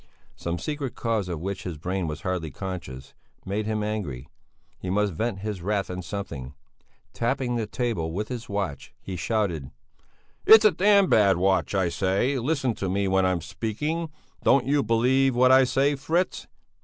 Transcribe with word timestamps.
Some 0.35 0.57
secret 0.57 0.95
cause 0.95 1.29
of 1.29 1.39
which 1.41 1.61
his 1.61 1.77
brain 1.77 2.07
was 2.07 2.21
hardly 2.21 2.49
conscious, 2.49 3.13
made 3.45 3.67
him 3.67 3.83
angry; 3.83 4.27
he 4.79 4.89
must 4.89 5.13
vent 5.13 5.41
his 5.41 5.61
wrath 5.61 5.91
on 5.91 6.01
something; 6.01 6.55
tapping 7.13 7.55
the 7.55 7.67
table 7.67 8.11
with 8.11 8.27
his 8.27 8.49
watch, 8.49 8.95
he 8.99 9.15
shouted: 9.15 9.69
"It's 10.43 10.65
a 10.65 10.71
damned 10.71 11.11
bad 11.11 11.37
watch, 11.37 11.75
I 11.75 11.89
say! 11.89 12.39
Listen 12.39 12.73
to 12.77 12.89
me 12.89 13.07
when 13.07 13.27
I'm 13.27 13.41
speaking! 13.41 14.09
Don't 14.43 14.65
you 14.65 14.81
believe 14.81 15.35
what 15.35 15.51
I 15.51 15.65
say, 15.65 15.93
Fritz? 15.93 16.47